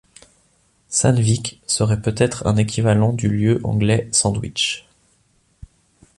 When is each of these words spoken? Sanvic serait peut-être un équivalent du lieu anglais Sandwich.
Sanvic 0.89 1.61
serait 1.67 2.01
peut-être 2.01 2.47
un 2.47 2.55
équivalent 2.57 3.13
du 3.13 3.27
lieu 3.29 3.61
anglais 3.63 4.09
Sandwich. 4.11 4.89